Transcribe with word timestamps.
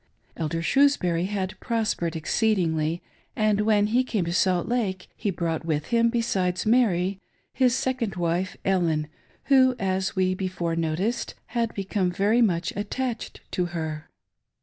Elder 0.35 0.63
Shrewsbury 0.63 1.25
had 1.25 1.59
prospered 1.59 2.15
exceedingly, 2.15 3.03
and 3.35 3.61
when 3.61 3.85
he 3.85 4.03
came 4.03 4.25
to 4.25 4.33
Salt 4.33 4.67
Lake 4.67 5.07
he 5.15 5.29
brought 5.29 5.63
with 5.63 5.89
him, 5.89 6.09
besides 6.09 6.65
Mary, 6.65 7.19
his 7.53 7.75
second 7.75 8.15
wife, 8.15 8.57
Ellen, 8.65 9.07
who, 9.43 9.75
as 9.77 10.15
we 10.15 10.33
before 10.33 10.75
noticed, 10.75 11.35
had 11.53 11.71
become 11.75 12.09
very 12.09 12.41
much 12.41 12.73
attached 12.75 13.41
to 13.51 13.65
her. 13.77 14.09